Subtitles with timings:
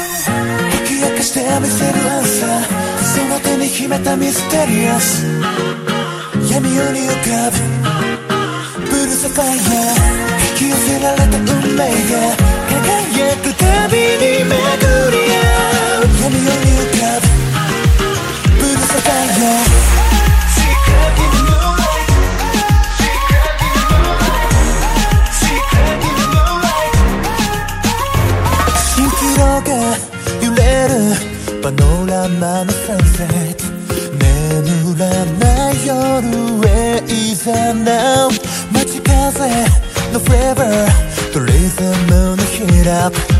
[0.00, 4.60] 解き明かしてみせるアンサーその手に秘めたミステ
[31.80, 33.64] るパノラマのサンセット
[34.18, 35.08] 眠ら
[35.38, 35.96] ない夜
[36.68, 38.30] へいざなう
[38.72, 39.48] 街風
[40.12, 43.39] のフレーバーとリズムのヒーアップ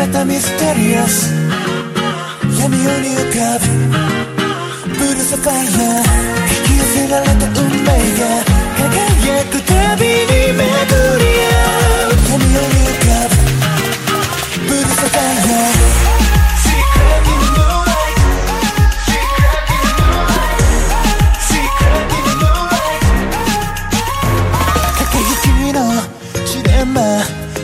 [0.00, 1.30] めたミステリアス。
[2.58, 3.66] 闇夜に浮かぶ。
[4.88, 8.24] ブルーサファイア引き寄せられた運命が。
[8.80, 12.16] 輝くたびに巡り合う。
[12.30, 13.36] 闇夜に浮かぶ。
[14.68, 15.60] ブルーサファイア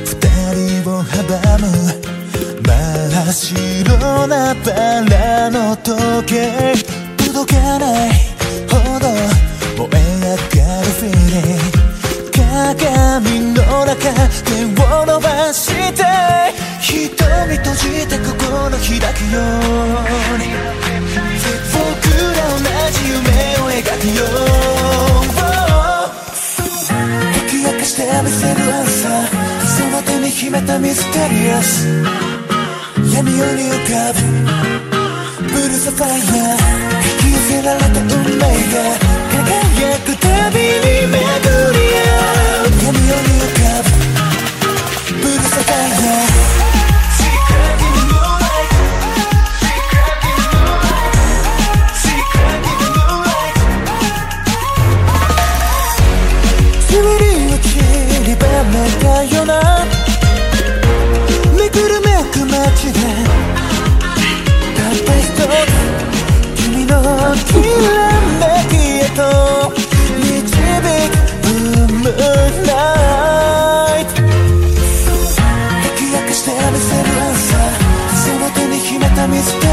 [0.04, 0.14] 二
[0.54, 1.14] 人を阻
[1.60, 2.15] む。
[3.32, 4.72] 白なバ
[5.04, 6.74] ラの時計
[7.16, 8.10] 届かない
[8.68, 9.08] ほど
[9.76, 11.74] 燃え上がるフィーリング
[12.30, 13.98] 鏡の中
[14.44, 16.04] 手を伸ばして
[16.80, 20.46] 瞳閉じて心開くように
[21.72, 21.82] 僕
[22.32, 23.18] ら同じ夢
[23.58, 24.22] を描くよ
[26.86, 29.46] 解き明かしてみせるアンサー。
[29.66, 32.25] その手に秘めたミステリアス。
[33.16, 34.20] 闇夜に浮かぶ
[35.42, 39.15] ブルーサファイア引き寄せられた運命が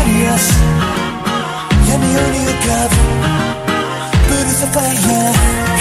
[0.06, 0.46] Yes,
[1.88, 2.92] Yummy only a cup
[4.28, 5.73] Birds of fire.